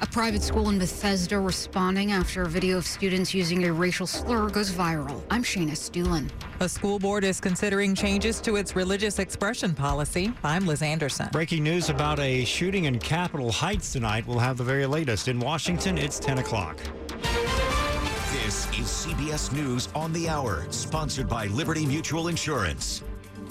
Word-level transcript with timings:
A 0.00 0.06
private 0.06 0.42
school 0.42 0.68
in 0.68 0.78
Bethesda 0.78 1.40
responding 1.40 2.12
after 2.12 2.42
a 2.42 2.48
video 2.48 2.76
of 2.76 2.86
students 2.86 3.34
using 3.34 3.64
a 3.64 3.72
racial 3.72 4.06
slur 4.06 4.48
goes 4.48 4.70
viral. 4.70 5.20
I'm 5.28 5.42
Shayna 5.42 5.72
Estulin. 5.72 6.30
A 6.60 6.68
school 6.68 7.00
board 7.00 7.24
is 7.24 7.40
considering 7.40 7.96
changes 7.96 8.40
to 8.42 8.54
its 8.54 8.76
religious 8.76 9.18
expression 9.18 9.74
policy. 9.74 10.32
I'm 10.44 10.68
Liz 10.68 10.82
Anderson. 10.82 11.30
Breaking 11.32 11.64
news 11.64 11.90
about 11.90 12.20
a 12.20 12.44
shooting 12.44 12.84
in 12.84 13.00
Capitol 13.00 13.50
Heights 13.50 13.92
tonight. 13.92 14.24
We'll 14.24 14.38
have 14.38 14.56
the 14.56 14.62
very 14.62 14.86
latest. 14.86 15.26
In 15.26 15.40
Washington, 15.40 15.98
it's 15.98 16.20
10 16.20 16.38
o'clock. 16.38 16.78
This 18.32 18.66
is 18.78 18.86
CBS 18.86 19.52
News 19.52 19.88
on 19.96 20.12
the 20.12 20.28
Hour, 20.28 20.64
sponsored 20.70 21.28
by 21.28 21.48
Liberty 21.48 21.84
Mutual 21.84 22.28
Insurance. 22.28 23.02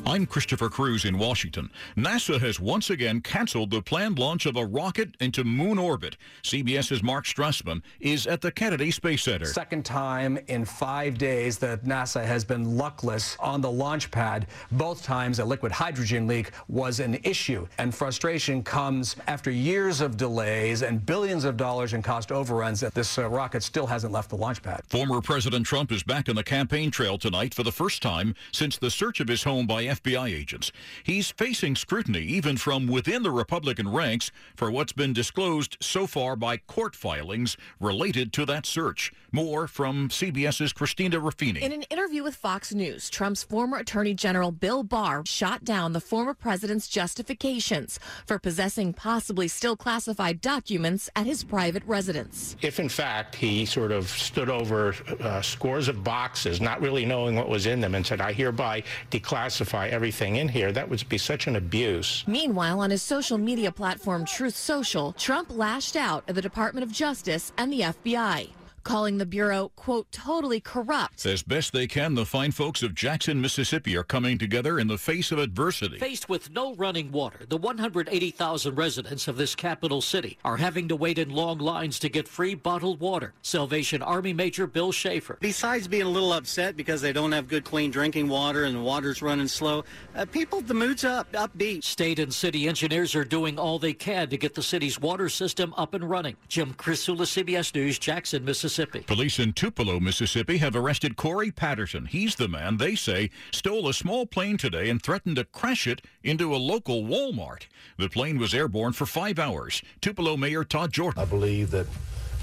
I'm 0.07 0.25
Christopher 0.25 0.69
Cruise 0.69 1.03
in 1.03 1.17
Washington. 1.17 1.69
NASA 1.97 2.39
has 2.39 2.61
once 2.61 2.89
again 2.89 3.19
canceled 3.19 3.71
the 3.71 3.81
planned 3.81 4.17
launch 4.17 4.45
of 4.45 4.55
a 4.55 4.65
rocket 4.65 5.09
into 5.19 5.43
moon 5.43 5.77
orbit. 5.77 6.15
CBS's 6.43 7.03
Mark 7.03 7.25
Strassmann 7.25 7.81
is 7.99 8.25
at 8.25 8.39
the 8.39 8.49
Kennedy 8.49 8.89
Space 8.89 9.23
Center. 9.23 9.47
Second 9.47 9.83
time 9.83 10.39
in 10.47 10.63
five 10.63 11.17
days 11.17 11.57
that 11.57 11.83
NASA 11.83 12.23
has 12.23 12.45
been 12.45 12.77
luckless 12.77 13.35
on 13.41 13.59
the 13.59 13.69
launch 13.69 14.09
pad. 14.09 14.47
Both 14.71 15.03
times 15.03 15.39
a 15.39 15.45
liquid 15.45 15.73
hydrogen 15.73 16.25
leak 16.25 16.51
was 16.69 17.01
an 17.01 17.19
issue. 17.25 17.67
And 17.77 17.93
frustration 17.93 18.63
comes 18.63 19.17
after 19.27 19.51
years 19.51 19.99
of 19.99 20.15
delays 20.15 20.83
and 20.83 21.05
billions 21.05 21.43
of 21.43 21.57
dollars 21.57 21.91
in 21.91 22.01
cost 22.01 22.31
overruns 22.31 22.79
that 22.79 22.93
this 22.93 23.17
uh, 23.17 23.27
rocket 23.27 23.61
still 23.61 23.87
hasn't 23.87 24.13
left 24.13 24.29
the 24.29 24.37
launch 24.37 24.63
pad. 24.63 24.83
Former 24.87 25.19
President 25.19 25.65
Trump 25.65 25.91
is 25.91 26.01
back 26.01 26.29
on 26.29 26.35
the 26.35 26.45
campaign 26.45 26.91
trail 26.91 27.17
tonight 27.17 27.53
for 27.53 27.63
the 27.63 27.73
first 27.73 28.01
time 28.01 28.35
since 28.53 28.77
the 28.77 28.89
search 28.89 29.19
of 29.19 29.27
his 29.27 29.43
home 29.43 29.67
by 29.67 29.96
FBI 29.97 30.33
agents. 30.33 30.71
He's 31.03 31.31
facing 31.31 31.75
scrutiny 31.75 32.21
even 32.21 32.57
from 32.57 32.87
within 32.87 33.23
the 33.23 33.31
Republican 33.31 33.91
ranks 33.91 34.31
for 34.55 34.71
what's 34.71 34.93
been 34.93 35.13
disclosed 35.13 35.77
so 35.79 36.07
far 36.07 36.35
by 36.35 36.57
court 36.57 36.95
filings 36.95 37.57
related 37.79 38.33
to 38.33 38.45
that 38.45 38.65
search. 38.65 39.11
More 39.31 39.67
from 39.67 40.09
CBS's 40.09 40.73
Christina 40.73 41.19
Ruffini. 41.19 41.61
In 41.61 41.73
an 41.73 41.83
interview 41.83 42.23
with 42.23 42.35
Fox 42.35 42.73
News, 42.73 43.09
Trump's 43.09 43.43
former 43.43 43.77
Attorney 43.77 44.13
General 44.13 44.51
Bill 44.51 44.83
Barr 44.83 45.23
shot 45.25 45.63
down 45.63 45.93
the 45.93 45.99
former 45.99 46.33
president's 46.33 46.87
justifications 46.87 47.99
for 48.25 48.39
possessing 48.39 48.93
possibly 48.93 49.47
still 49.47 49.75
classified 49.75 50.41
documents 50.41 51.09
at 51.15 51.25
his 51.25 51.43
private 51.43 51.83
residence. 51.85 52.55
If 52.61 52.79
in 52.79 52.89
fact 52.89 53.35
he 53.35 53.65
sort 53.65 53.91
of 53.91 54.09
stood 54.09 54.49
over 54.49 54.95
uh, 55.19 55.41
scores 55.41 55.87
of 55.87 56.03
boxes, 56.03 56.61
not 56.61 56.81
really 56.81 57.05
knowing 57.05 57.35
what 57.35 57.49
was 57.49 57.65
in 57.65 57.81
them, 57.81 57.95
and 57.95 58.05
said, 58.05 58.21
I 58.21 58.33
hereby 58.33 58.83
declassify 59.11 59.86
everything 59.91 60.35
in 60.35 60.49
here, 60.49 60.71
that 60.71 60.89
would 60.89 61.07
be 61.09 61.17
such 61.17 61.47
an 61.47 61.55
abuse. 61.55 62.23
Meanwhile, 62.27 62.79
on 62.79 62.91
his 62.91 63.01
social 63.01 63.37
media 63.37 63.71
platform 63.71 64.25
Truth 64.25 64.55
Social, 64.55 65.13
Trump 65.13 65.49
lashed 65.49 65.95
out 65.95 66.23
at 66.27 66.35
the 66.35 66.41
Department 66.41 66.83
of 66.83 66.91
Justice 66.91 67.51
and 67.57 67.71
the 67.71 67.81
FBI 67.81 68.49
calling 68.87 69.17
the 69.17 69.25
Bureau, 69.25 69.69
quote, 69.75 70.09
totally 70.13 70.61
corrupt. 70.61 71.25
As 71.25 71.43
best 71.43 71.73
they 71.73 71.87
can, 71.87 72.15
the 72.15 72.25
fine 72.25 72.51
folks 72.51 72.81
of 72.81 72.95
Jackson, 72.95 73.41
Mississippi 73.41 73.97
are 73.97 74.03
coming 74.03 74.37
together 74.37 74.79
in 74.79 74.87
the 74.87 74.97
face 74.97 75.29
of 75.33 75.39
adversity. 75.39 75.97
Faced 75.97 76.29
with 76.29 76.51
no 76.51 76.73
running 76.75 77.11
water, 77.11 77.39
the 77.49 77.57
180,000 77.57 78.75
residents 78.75 79.27
of 79.27 79.35
this 79.35 79.55
capital 79.55 79.99
city 79.99 80.37
are 80.45 80.55
having 80.55 80.87
to 80.87 80.95
wait 80.95 81.17
in 81.17 81.29
long 81.29 81.57
lines 81.57 81.99
to 81.99 82.07
get 82.07 82.29
free 82.29 82.55
bottled 82.55 83.01
water. 83.01 83.33
Salvation 83.41 84.01
Army 84.01 84.31
Major 84.31 84.65
Bill 84.65 84.93
Schaefer. 84.93 85.37
Besides 85.41 85.89
being 85.89 86.03
a 86.03 86.09
little 86.09 86.31
upset 86.31 86.77
because 86.77 87.01
they 87.01 87.11
don't 87.11 87.33
have 87.33 87.49
good, 87.49 87.65
clean 87.65 87.91
drinking 87.91 88.29
water 88.29 88.63
and 88.63 88.73
the 88.73 88.81
water's 88.81 89.21
running 89.21 89.49
slow, 89.49 89.83
uh, 90.15 90.23
people, 90.23 90.61
the 90.61 90.73
mood's 90.73 91.03
up, 91.03 91.29
upbeat. 91.33 91.83
State 91.83 92.19
and 92.19 92.33
city 92.33 92.69
engineers 92.69 93.15
are 93.15 93.25
doing 93.25 93.59
all 93.59 93.79
they 93.79 93.93
can 93.93 94.29
to 94.29 94.37
get 94.37 94.55
the 94.55 94.63
city's 94.63 94.97
water 94.97 95.27
system 95.27 95.73
up 95.75 95.93
and 95.93 96.09
running. 96.09 96.37
Jim 96.47 96.73
Krasula, 96.73 97.23
CBS 97.23 97.75
News, 97.75 97.99
Jackson, 97.99 98.45
Mississippi. 98.45 98.76
Mississippi. 98.77 99.05
Police 99.07 99.39
in 99.39 99.53
Tupelo, 99.53 99.99
Mississippi 99.99 100.57
have 100.57 100.75
arrested 100.75 101.15
Corey 101.17 101.49
Patterson. 101.51 102.05
He's 102.05 102.35
the 102.35 102.47
man 102.47 102.77
they 102.77 102.93
say 102.95 103.31
stole 103.51 103.87
a 103.87 103.93
small 103.93 104.25
plane 104.25 104.57
today 104.57 104.89
and 104.89 105.01
threatened 105.01 105.37
to 105.37 105.45
crash 105.45 105.87
it 105.87 106.01
into 106.23 106.53
a 106.53 106.57
local 106.57 107.03
Walmart. 107.03 107.63
The 107.97 108.09
plane 108.09 108.37
was 108.37 108.53
airborne 108.53 108.93
for 108.93 109.05
five 109.05 109.39
hours. 109.39 109.81
Tupelo 110.01 110.37
Mayor 110.37 110.63
Todd 110.63 110.93
Jordan. 110.93 111.21
I 111.21 111.25
believe 111.25 111.71
that, 111.71 111.87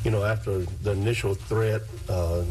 you 0.03 0.11
know, 0.11 0.25
after 0.25 0.59
the 0.59 0.93
initial 0.93 1.35
threat, 1.35 1.83
uh, 2.09 2.43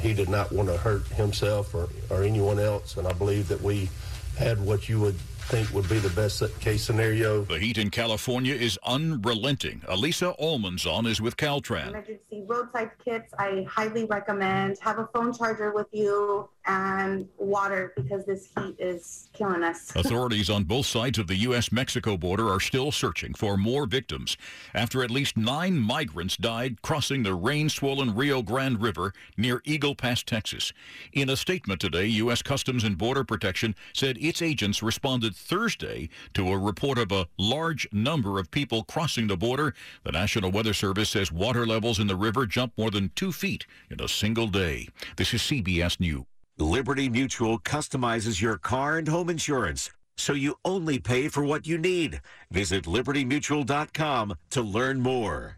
he 0.00 0.12
did 0.12 0.28
not 0.28 0.50
want 0.50 0.68
to 0.68 0.76
hurt 0.76 1.06
himself 1.08 1.74
or, 1.74 1.88
or 2.10 2.24
anyone 2.24 2.58
else. 2.58 2.96
And 2.96 3.06
I 3.06 3.12
believe 3.12 3.48
that 3.48 3.60
we 3.60 3.88
had 4.38 4.60
what 4.60 4.88
you 4.88 4.98
would 5.00 5.16
think 5.50 5.72
would 5.74 5.88
be 5.88 5.98
the 5.98 6.10
best 6.10 6.44
case 6.60 6.84
scenario. 6.84 7.42
The 7.42 7.58
heat 7.58 7.76
in 7.76 7.90
California 7.90 8.54
is 8.54 8.78
unrelenting. 8.84 9.82
Elisa 9.88 10.32
Almanzon 10.40 11.08
is 11.08 11.20
with 11.20 11.36
Caltrans. 11.36 11.88
Emergency 11.88 12.44
roadside 12.46 12.92
kits, 13.04 13.34
I 13.36 13.66
highly 13.68 14.04
recommend. 14.04 14.78
Have 14.80 15.00
a 15.00 15.08
phone 15.12 15.32
charger 15.32 15.72
with 15.72 15.88
you 15.90 16.48
and 16.70 17.28
water 17.36 17.92
because 17.96 18.24
this 18.26 18.48
heat 18.56 18.76
is 18.78 19.28
killing 19.32 19.64
us. 19.64 19.92
Authorities 19.96 20.48
on 20.48 20.62
both 20.62 20.86
sides 20.86 21.18
of 21.18 21.26
the 21.26 21.34
U.S. 21.36 21.72
Mexico 21.72 22.16
border 22.16 22.48
are 22.48 22.60
still 22.60 22.92
searching 22.92 23.34
for 23.34 23.56
more 23.56 23.86
victims 23.86 24.36
after 24.72 25.02
at 25.02 25.10
least 25.10 25.36
nine 25.36 25.76
migrants 25.76 26.36
died 26.36 26.80
crossing 26.82 27.24
the 27.24 27.34
rain 27.34 27.68
swollen 27.68 28.14
Rio 28.14 28.40
Grande 28.42 28.80
River 28.80 29.12
near 29.36 29.60
Eagle 29.64 29.96
Pass, 29.96 30.22
Texas. 30.22 30.72
In 31.12 31.28
a 31.28 31.36
statement 31.36 31.80
today, 31.80 32.06
U.S. 32.06 32.40
Customs 32.40 32.84
and 32.84 32.96
Border 32.96 33.24
Protection 33.24 33.74
said 33.92 34.16
its 34.18 34.40
agents 34.40 34.80
responded 34.80 35.34
Thursday 35.34 36.08
to 36.34 36.52
a 36.52 36.58
report 36.58 36.98
of 36.98 37.10
a 37.10 37.26
large 37.36 37.88
number 37.90 38.38
of 38.38 38.48
people 38.52 38.84
crossing 38.84 39.26
the 39.26 39.36
border. 39.36 39.74
The 40.04 40.12
National 40.12 40.52
Weather 40.52 40.74
Service 40.74 41.10
says 41.10 41.32
water 41.32 41.66
levels 41.66 41.98
in 41.98 42.06
the 42.06 42.14
river 42.14 42.46
jumped 42.46 42.78
more 42.78 42.92
than 42.92 43.10
two 43.16 43.32
feet 43.32 43.66
in 43.90 44.00
a 44.00 44.06
single 44.06 44.46
day. 44.46 44.88
This 45.16 45.34
is 45.34 45.42
CBS 45.42 45.98
News. 45.98 46.26
Liberty 46.60 47.08
Mutual 47.08 47.58
customizes 47.58 48.40
your 48.40 48.58
car 48.58 48.98
and 48.98 49.08
home 49.08 49.30
insurance 49.30 49.90
so 50.16 50.34
you 50.34 50.54
only 50.64 50.98
pay 50.98 51.28
for 51.28 51.42
what 51.42 51.66
you 51.66 51.78
need. 51.78 52.20
Visit 52.50 52.84
libertymutual.com 52.84 54.34
to 54.50 54.62
learn 54.62 55.00
more. 55.00 55.56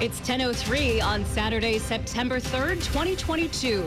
It's 0.00 0.20
10:03 0.20 1.00
on 1.00 1.24
Saturday, 1.26 1.78
September 1.78 2.40
3rd, 2.40 2.82
2022. 2.84 3.84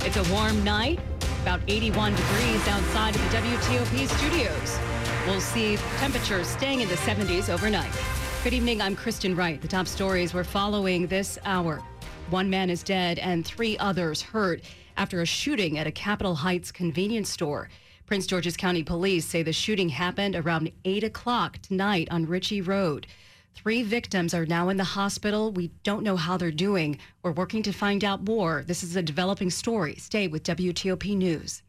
It's 0.00 0.16
a 0.16 0.24
warm 0.34 0.62
night, 0.64 1.00
about 1.42 1.60
81 1.68 2.14
degrees 2.14 2.68
outside 2.68 3.14
of 3.14 3.22
the 3.22 3.36
WTOP 3.38 4.08
studios. 4.08 4.78
We'll 5.26 5.40
see 5.40 5.78
temperatures 5.98 6.48
staying 6.48 6.80
in 6.80 6.88
the 6.88 6.96
70s 6.96 7.48
overnight. 7.48 7.92
Good 8.44 8.52
evening, 8.52 8.82
I'm 8.82 8.96
Kristen 8.96 9.36
Wright. 9.36 9.62
The 9.62 9.68
top 9.68 9.86
stories 9.86 10.34
we're 10.34 10.44
following 10.44 11.06
this 11.06 11.38
hour. 11.44 11.80
One 12.32 12.48
man 12.48 12.70
is 12.70 12.82
dead 12.82 13.18
and 13.18 13.44
three 13.44 13.76
others 13.76 14.22
hurt 14.22 14.62
after 14.96 15.20
a 15.20 15.26
shooting 15.26 15.76
at 15.76 15.86
a 15.86 15.92
Capitol 15.92 16.36
Heights 16.36 16.72
convenience 16.72 17.28
store. 17.28 17.68
Prince 18.06 18.26
George's 18.26 18.56
County 18.56 18.82
Police 18.82 19.26
say 19.26 19.42
the 19.42 19.52
shooting 19.52 19.90
happened 19.90 20.34
around 20.34 20.72
8 20.86 21.04
o'clock 21.04 21.58
tonight 21.58 22.08
on 22.10 22.24
Ritchie 22.24 22.62
Road. 22.62 23.06
Three 23.54 23.82
victims 23.82 24.32
are 24.32 24.46
now 24.46 24.70
in 24.70 24.78
the 24.78 24.82
hospital. 24.82 25.52
We 25.52 25.72
don't 25.84 26.04
know 26.04 26.16
how 26.16 26.38
they're 26.38 26.50
doing. 26.50 26.98
We're 27.22 27.32
working 27.32 27.62
to 27.64 27.70
find 27.72 28.02
out 28.02 28.24
more. 28.24 28.64
This 28.66 28.82
is 28.82 28.96
a 28.96 29.02
developing 29.02 29.50
story. 29.50 29.96
Stay 29.96 30.26
with 30.26 30.42
WTOP 30.42 31.14
News. 31.14 31.60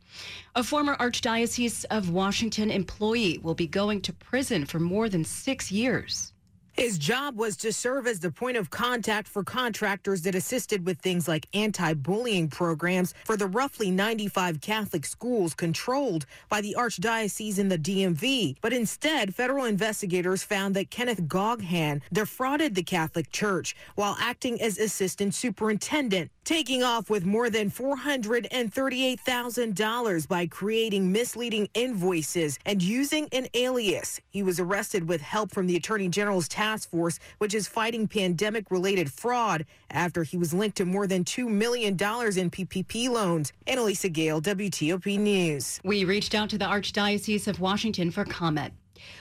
A 0.56 0.63
former 0.63 0.95
Archdiocese 0.95 1.84
of 1.91 2.09
Washington 2.09 2.72
employee 2.72 3.38
will 3.38 3.53
be 3.53 3.68
going 3.68 4.00
to 4.04 4.13
prison 4.13 4.63
for 4.66 4.80
more 4.80 5.09
than 5.09 5.25
six 5.25 5.74
years. 5.74 6.32
His 6.73 6.97
job 6.97 7.37
was 7.37 7.55
to 7.57 7.71
serve 7.71 8.07
as 8.07 8.19
the 8.19 8.31
point 8.31 8.57
of 8.57 8.71
contact 8.71 9.27
for 9.27 9.43
contractors 9.43 10.23
that 10.23 10.33
assisted 10.33 10.87
with 10.87 10.97
things 10.97 11.27
like 11.27 11.45
anti 11.53 11.93
bullying 11.93 12.47
programs 12.47 13.13
for 13.25 13.37
the 13.37 13.45
roughly 13.45 13.91
95 13.91 14.59
Catholic 14.59 15.05
schools 15.05 15.53
controlled 15.53 16.25
by 16.49 16.61
the 16.61 16.75
Archdiocese 16.75 17.59
in 17.59 17.67
the 17.69 17.77
DMV. 17.77 18.55
But 18.59 18.73
instead, 18.73 19.35
federal 19.35 19.65
investigators 19.65 20.41
found 20.41 20.75
that 20.75 20.89
Kenneth 20.89 21.21
Goghan 21.27 22.01
defrauded 22.11 22.73
the 22.73 22.81
Catholic 22.81 23.31
Church 23.31 23.75
while 23.93 24.17
acting 24.19 24.59
as 24.59 24.79
assistant 24.79 25.35
superintendent, 25.35 26.31
taking 26.44 26.84
off 26.84 27.10
with 27.10 27.25
more 27.25 27.50
than 27.50 27.72
$438,000 27.72 30.28
by 30.28 30.45
creating 30.48 31.10
misleading 31.12 31.69
invoices 31.74 32.60
and 32.66 32.81
using 32.81 33.28
an 33.31 33.48
alias. 33.54 34.19
He 34.30 34.44
was 34.44 34.60
arrested 34.60 35.07
with 35.07 35.22
help 35.22 35.51
from 35.51 35.68
the 35.68 35.75
Attorney 35.75 36.10
General's 36.10 36.48
task 36.48 36.90
force, 36.90 37.19
which 37.38 37.54
is 37.54 37.68
fighting 37.68 38.07
pandemic 38.07 38.72
related 38.72 39.12
fraud 39.12 39.66
after 39.90 40.24
he 40.24 40.38
was 40.38 40.54
linked 40.54 40.78
to 40.78 40.86
more 40.86 41.07
than 41.07 41.24
$2 41.24 41.48
million 41.48 41.94
in 41.94 41.98
PPP 41.98 43.10
loans. 43.10 43.54
Anna-Lysa 43.68 44.12
Gayle, 44.12 44.42
WTOP 44.42 45.19
News. 45.19 45.80
We 45.84 46.06
reached 46.06 46.36
out 46.36 46.50
to 46.50 46.57
the 46.57 46.66
Archdiocese 46.66 47.48
of 47.48 47.60
Washington 47.60 48.12
for 48.12 48.25
comment. 48.25 48.74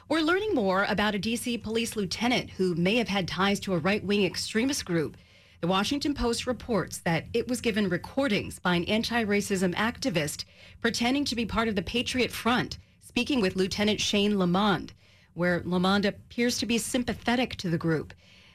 We're 0.09 0.21
learning 0.21 0.55
more 0.55 0.85
about 0.89 1.15
a 1.15 1.19
D.C. 1.19 1.59
police 1.59 1.97
lieutenant 1.97 2.51
who 2.51 2.75
may 2.75 2.97
have 2.97 3.09
had 3.09 3.27
ties 3.27 3.59
to 3.61 3.75
a 3.75 3.79
right 3.79 4.05
wing 4.05 4.25
extremist 4.25 4.85
group. 4.85 5.17
The 5.63 5.69
Washington 5.69 6.13
Post 6.13 6.49
reports 6.49 6.99
that 6.99 7.27
it 7.33 7.47
was 7.47 7.61
given 7.61 7.89
recordings 7.89 8.59
by 8.59 8.75
an 8.75 8.85
anti 8.87 9.25
racism 9.25 9.73
activist 9.77 10.45
pretending 10.81 11.25
to 11.27 11.37
be 11.37 11.47
part 11.47 11.69
of 11.69 11.77
the 11.77 11.83
Patriot 11.83 12.33
Front, 12.33 12.79
speaking 13.01 13.41
with 13.41 13.55
Lieutenant 13.55 14.01
Shane 14.01 14.41
Lamond, 14.41 14.93
where 15.35 15.63
Lamond 15.65 16.05
appears 16.05 16.59
to 16.59 16.67
be 16.67 16.79
sympathetic 16.79 17.55
to 17.59 17.71
the 17.71 17.79
group. 17.79 18.13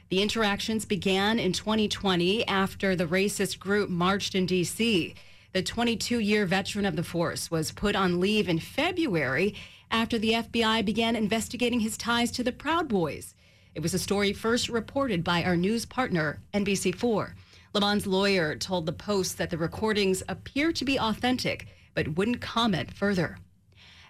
The 0.09 0.21
interactions 0.21 0.83
began 0.83 1.39
in 1.39 1.53
2020 1.53 2.45
after 2.45 2.93
the 2.93 3.07
racist 3.07 3.57
group 3.57 3.89
marched 3.89 4.35
in 4.35 4.45
D.C. 4.45 5.15
The 5.53 5.63
22 5.63 6.19
year 6.19 6.45
veteran 6.45 6.85
of 6.85 6.97
the 6.97 7.03
force 7.03 7.49
was 7.49 7.71
put 7.71 7.95
on 7.95 8.19
leave 8.19 8.49
in 8.49 8.59
February 8.59 9.55
after 9.89 10.17
the 10.17 10.33
FBI 10.33 10.83
began 10.83 11.15
investigating 11.15 11.79
his 11.79 11.95
ties 11.95 12.31
to 12.31 12.43
the 12.43 12.51
Proud 12.51 12.89
Boys. 12.89 13.33
It 13.77 13.83
was 13.83 13.93
a 13.93 13.99
story 13.99 14.33
first 14.33 14.69
reported 14.69 15.23
by 15.23 15.43
our 15.43 15.55
news 15.55 15.85
partner, 15.85 16.39
NBC4. 16.51 17.33
Lamond's 17.75 18.07
lawyer 18.07 18.55
told 18.55 18.87
the 18.87 18.91
Post 18.91 19.37
that 19.37 19.51
the 19.51 19.57
recordings 19.59 20.23
appear 20.27 20.73
to 20.73 20.83
be 20.83 20.99
authentic, 20.99 21.67
but 21.93 22.15
wouldn't 22.15 22.41
comment 22.41 22.91
further. 22.91 23.37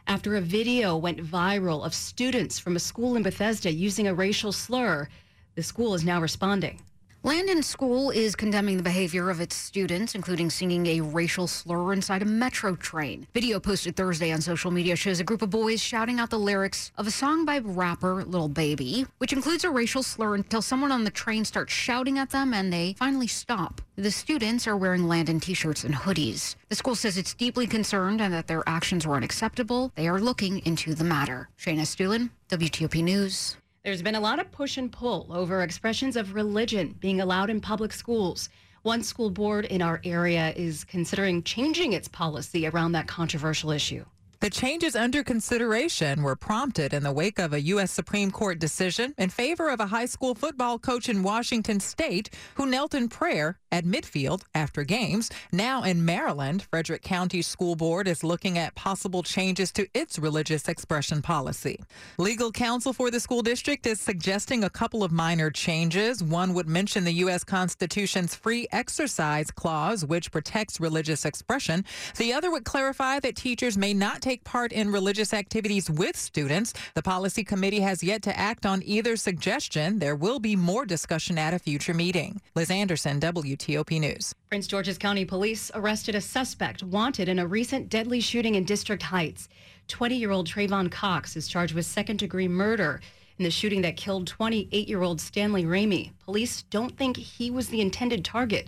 After 0.07 0.37
a 0.37 0.41
video 0.41 0.95
went 0.95 1.19
viral 1.21 1.85
of 1.85 1.93
students 1.93 2.57
from 2.59 2.77
a 2.77 2.79
school 2.79 3.17
in 3.17 3.23
Bethesda 3.23 3.69
using 3.69 4.07
a 4.07 4.13
racial 4.13 4.53
slur, 4.53 5.09
the 5.55 5.63
school 5.63 5.93
is 5.93 6.05
now 6.05 6.21
responding. 6.21 6.81
Landon 7.27 7.61
School 7.61 8.09
is 8.09 8.37
condemning 8.37 8.77
the 8.77 8.83
behavior 8.83 9.29
of 9.29 9.41
its 9.41 9.53
students, 9.53 10.15
including 10.15 10.49
singing 10.49 10.85
a 10.87 11.01
racial 11.01 11.45
slur 11.45 11.91
inside 11.91 12.21
a 12.21 12.25
metro 12.25 12.73
train. 12.73 13.27
Video 13.33 13.59
posted 13.59 13.97
Thursday 13.97 14.31
on 14.31 14.39
social 14.39 14.71
media 14.71 14.95
shows 14.95 15.19
a 15.19 15.25
group 15.25 15.41
of 15.41 15.49
boys 15.49 15.81
shouting 15.81 16.21
out 16.21 16.29
the 16.29 16.39
lyrics 16.39 16.93
of 16.95 17.05
a 17.05 17.11
song 17.11 17.43
by 17.43 17.57
rapper 17.57 18.23
Lil 18.23 18.47
Baby, 18.47 19.07
which 19.17 19.33
includes 19.33 19.65
a 19.65 19.69
racial 19.69 20.03
slur 20.03 20.35
until 20.35 20.61
someone 20.61 20.89
on 20.89 21.03
the 21.03 21.11
train 21.11 21.43
starts 21.43 21.73
shouting 21.73 22.17
at 22.17 22.29
them 22.29 22.53
and 22.53 22.71
they 22.71 22.95
finally 22.97 23.27
stop. 23.27 23.81
The 23.97 24.09
students 24.09 24.65
are 24.65 24.77
wearing 24.77 25.05
Landon 25.09 25.41
t 25.41 25.53
shirts 25.53 25.83
and 25.83 25.93
hoodies. 25.93 26.55
The 26.69 26.75
school 26.75 26.95
says 26.95 27.17
it's 27.17 27.33
deeply 27.33 27.67
concerned 27.67 28.21
and 28.21 28.33
that 28.33 28.47
their 28.47 28.63
actions 28.65 29.05
were 29.05 29.17
unacceptable. 29.17 29.91
They 29.95 30.07
are 30.07 30.21
looking 30.21 30.65
into 30.65 30.95
the 30.95 31.03
matter. 31.03 31.49
Shayna 31.59 31.81
Estulin, 31.81 32.29
WTOP 32.49 33.03
News. 33.03 33.57
There's 33.87 34.01
been 34.01 34.15
a 34.15 34.19
lot 34.19 34.39
of 34.39 34.51
push 34.51 34.75
and 34.75 34.91
pull 34.91 35.27
over 35.29 35.61
expressions 35.61 36.17
of 36.17 36.35
religion 36.35 36.97
being 36.99 37.21
allowed 37.21 37.49
in 37.49 37.61
public 37.61 37.93
schools. 37.93 38.49
One 38.81 39.01
school 39.01 39.29
board 39.29 39.63
in 39.63 39.81
our 39.81 40.01
area 40.03 40.51
is 40.57 40.83
considering 40.83 41.41
changing 41.41 41.93
its 41.93 42.09
policy 42.09 42.67
around 42.67 42.91
that 42.91 43.07
controversial 43.07 43.71
issue. 43.71 44.03
The 44.39 44.51
changes 44.51 44.95
under 44.95 45.23
consideration 45.23 46.21
were 46.21 46.35
prompted 46.35 46.93
in 46.93 47.01
the 47.01 47.11
wake 47.11 47.39
of 47.39 47.53
a 47.53 47.61
U.S. 47.61 47.89
Supreme 47.89 48.29
Court 48.29 48.59
decision 48.59 49.15
in 49.17 49.29
favor 49.29 49.67
of 49.69 49.79
a 49.79 49.87
high 49.87 50.05
school 50.05 50.35
football 50.35 50.77
coach 50.77 51.09
in 51.09 51.23
Washington 51.23 51.79
state 51.79 52.29
who 52.53 52.67
knelt 52.67 52.93
in 52.93 53.09
prayer 53.09 53.57
at 53.71 53.83
midfield 53.83 54.43
after 54.53 54.83
games. 54.83 55.31
Now 55.51 55.81
in 55.81 56.05
Maryland, 56.05 56.61
Frederick 56.69 57.01
County 57.01 57.41
School 57.41 57.75
Board 57.75 58.07
is 58.07 58.23
looking 58.23 58.59
at 58.59 58.75
possible 58.75 59.23
changes 59.23 59.71
to 59.71 59.87
its 59.95 60.19
religious 60.19 60.67
expression 60.67 61.23
policy. 61.23 61.79
Legal 62.19 62.51
counsel 62.51 62.93
for 62.93 63.09
the 63.09 63.19
school 63.19 63.41
district 63.41 63.87
is 63.87 63.99
suggesting 63.99 64.63
a 64.63 64.69
couple 64.69 65.03
of 65.03 65.11
minor 65.11 65.49
changes. 65.49 66.23
One 66.23 66.53
would 66.53 66.67
mention 66.67 67.03
the 67.03 67.13
U.S. 67.13 67.43
Constitution's 67.43 68.35
free 68.35 68.67
exercise 68.71 69.49
clause, 69.49 70.05
which 70.05 70.31
protects 70.31 70.79
religious 70.79 71.25
expression. 71.25 71.83
The 72.17 72.33
other 72.33 72.51
would 72.51 72.65
clarify 72.65 73.19
that 73.19 73.35
teachers 73.35 73.77
may 73.77 73.95
not 73.95 74.21
take 74.37 74.43
part 74.43 74.71
in 74.71 74.91
religious 74.91 75.33
activities 75.33 75.89
with 75.89 76.15
students. 76.15 76.73
The 76.93 77.01
policy 77.01 77.43
committee 77.43 77.79
has 77.79 78.03
yet 78.03 78.21
to 78.23 78.37
act 78.37 78.65
on 78.65 78.83
either 78.83 79.15
suggestion. 79.15 79.99
There 79.99 80.15
will 80.15 80.39
be 80.39 80.55
more 80.55 80.85
discussion 80.85 81.37
at 81.39 81.53
a 81.53 81.59
future 81.59 81.93
meeting. 81.93 82.39
Liz 82.55 82.69
Anderson, 82.69 83.19
WTOP 83.19 83.99
News. 83.99 84.35
Prince 84.49 84.67
George's 84.67 84.97
County 84.97 85.25
Police 85.25 85.71
arrested 85.73 86.13
a 86.15 86.21
suspect 86.21 86.83
wanted 86.83 87.29
in 87.29 87.39
a 87.39 87.47
recent 87.47 87.89
deadly 87.89 88.19
shooting 88.19 88.55
in 88.55 88.63
District 88.63 89.01
Heights. 89.01 89.49
20 89.87 90.15
year 90.15 90.31
old 90.31 90.47
Trayvon 90.47 90.91
Cox 90.91 91.35
is 91.35 91.47
charged 91.47 91.73
with 91.73 91.85
second 91.85 92.19
degree 92.19 92.47
murder 92.47 93.01
in 93.39 93.43
the 93.43 93.51
shooting 93.51 93.81
that 93.81 93.97
killed 93.97 94.27
28 94.27 94.87
year 94.87 95.01
old 95.01 95.19
Stanley 95.19 95.63
Ramey. 95.63 96.11
Police 96.25 96.63
don't 96.69 96.95
think 96.95 97.17
he 97.17 97.49
was 97.49 97.69
the 97.69 97.81
intended 97.81 98.23
target. 98.23 98.67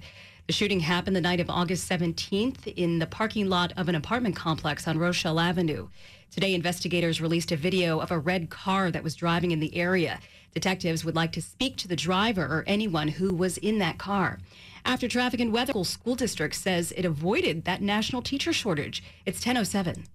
The 0.50 0.54
shooting 0.54 0.80
happened 0.80 1.16
the 1.16 1.22
night 1.22 1.40
of 1.40 1.48
August 1.48 1.88
17th 1.88 2.74
in 2.76 2.98
the 2.98 3.06
parking 3.06 3.50
lot 3.50 3.72
of 3.78 3.88
an 3.88 3.94
apartment 3.94 4.36
complex 4.36 4.88
on 4.88 4.98
Rochelle 4.98 5.40
Avenue. 5.40 5.90
Today, 6.32 6.56
investigators 6.56 7.22
released 7.22 7.52
a 7.52 7.56
video 7.56 8.00
of 8.00 8.10
a 8.10 8.18
red 8.18 8.50
car 8.50 8.90
that 8.90 9.04
was 9.04 9.14
driving 9.14 9.52
in 9.52 9.60
the 9.60 9.76
area. 9.76 10.20
Detectives 10.56 11.06
would 11.06 11.16
like 11.16 11.32
to 11.34 11.42
speak 11.44 11.78
to 11.78 11.88
the 11.88 11.96
driver 11.96 12.42
or 12.42 12.64
anyone 12.66 13.10
who 13.10 13.32
was 13.32 13.60
in 13.60 13.78
that 13.78 14.00
car. 14.00 14.40
After 14.86 15.08
Traffic 15.08 15.40
and 15.40 15.54
Weather 15.54 15.84
School 15.84 16.16
District 16.16 16.56
says 16.56 16.92
it 16.94 17.06
avoided 17.06 17.66
that 17.66 17.84
national 17.84 18.24
teacher 18.24 18.52
shortage. 18.52 19.04
It's 19.28 19.46
1007. 19.46 20.06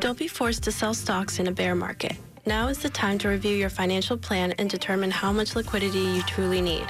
Don't 0.00 0.16
be 0.16 0.26
forced 0.26 0.62
to 0.62 0.72
sell 0.72 0.94
stocks 0.94 1.38
in 1.38 1.48
a 1.48 1.52
bear 1.52 1.74
market. 1.74 2.16
Now 2.46 2.68
is 2.68 2.78
the 2.78 2.88
time 2.88 3.18
to 3.18 3.28
review 3.28 3.54
your 3.54 3.68
financial 3.68 4.16
plan 4.16 4.52
and 4.52 4.70
determine 4.70 5.10
how 5.10 5.32
much 5.32 5.54
liquidity 5.54 5.98
you 5.98 6.22
truly 6.22 6.62
need. 6.62 6.86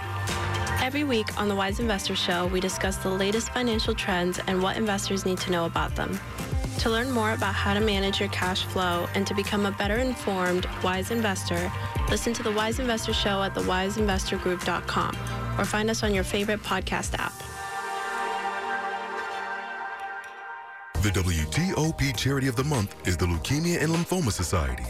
Every 0.85 1.03
week 1.03 1.41
on 1.41 1.49
the 1.49 1.55
Wise 1.55 1.81
Investor 1.81 2.15
Show, 2.15 2.47
we 2.49 2.61
discuss 2.61 2.99
the 2.99 3.09
latest 3.09 3.49
financial 3.55 3.95
trends 3.95 4.39
and 4.47 4.63
what 4.63 4.77
investors 4.77 5.25
need 5.25 5.39
to 5.39 5.51
know 5.51 5.65
about 5.65 5.97
them. 5.97 6.21
To 6.81 6.91
learn 6.91 7.11
more 7.11 7.33
about 7.33 7.55
how 7.55 7.73
to 7.73 7.81
manage 7.81 8.21
your 8.21 8.29
cash 8.29 8.65
flow 8.65 9.09
and 9.15 9.27
to 9.27 9.33
become 9.33 9.65
a 9.65 9.71
better 9.71 9.97
informed, 9.97 10.67
wise 10.83 11.11
investor, 11.11 11.73
listen 12.11 12.35
to 12.35 12.43
the 12.43 12.53
Wise 12.53 12.81
Investor 12.81 13.15
Show 13.15 13.43
at 13.43 13.55
thewiseinvestorgroup.com 13.55 15.17
or 15.59 15.65
find 15.65 15.89
us 15.89 16.03
on 16.03 16.13
your 16.13 16.23
favorite 16.23 16.63
podcast 16.63 17.15
app. 17.19 17.33
The 21.03 21.09
WTOP 21.09 22.15
Charity 22.15 22.49
of 22.49 22.57
the 22.57 22.65
Month 22.65 22.95
is 23.09 23.17
the 23.17 23.25
Leukemia 23.25 23.81
and 23.81 23.91
Lymphoma 23.91 24.33
Society. 24.33 24.85